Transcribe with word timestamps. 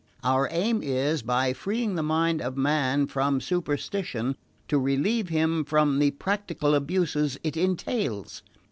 Our 0.23 0.49
aim 0.51 0.81
is, 0.81 1.21
by 1.21 1.53
freeing 1.53 1.93
the 1.93 2.01
mind 2.01 2.41
of 2.41 2.57
man 2.57 3.05
from 3.05 3.39
superstition 3.39 4.35
to 4.67 4.79
relieve 4.79 5.29
him 5.29 5.63
from 5.63 5.99
the 5.99 6.09
practical 6.09 6.73
abuses 6.73 7.37
it 7.43 7.55
entails. 7.55 8.41